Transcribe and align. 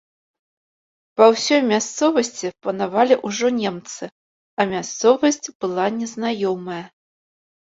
Па 1.19 1.25
ўсёй 1.33 1.59
мясцовасці 1.71 2.47
панавалі 2.67 3.15
ўжо 3.31 3.47
немцы, 3.59 4.03
а 4.59 4.69
мясцовасць 4.73 5.47
была 5.67 5.85
незнаёмая. 5.99 6.83